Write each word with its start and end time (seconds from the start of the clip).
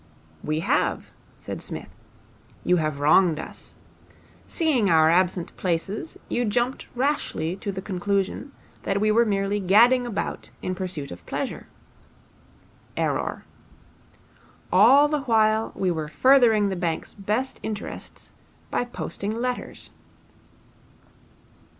'We 0.43 0.61
have,' 0.61 1.11
said 1.39 1.61
Psmith. 1.61 1.91
'You 2.63 2.77
have 2.77 2.99
wronged 2.99 3.37
us. 3.37 3.75
Seeing 4.47 4.89
our 4.89 5.11
absent 5.11 5.55
places 5.57 6.17
you 6.27 6.43
jumped 6.43 6.87
rashly 6.95 7.55
to 7.57 7.71
the 7.71 7.83
conclusion 7.83 8.51
that 8.81 8.99
we 8.99 9.11
were 9.11 9.25
merely 9.27 9.59
gadding 9.59 10.07
about 10.07 10.49
in 10.63 10.73
pursuit 10.73 11.11
of 11.11 11.23
pleasure. 11.27 11.67
Error. 12.97 13.45
All 14.73 15.07
the 15.07 15.21
while 15.21 15.71
we 15.75 15.91
were 15.91 16.07
furthering 16.07 16.69
the 16.69 16.75
bank's 16.75 17.13
best 17.13 17.59
interests 17.61 18.31
by 18.71 18.85
posting 18.85 19.35
letters.' 19.35 19.91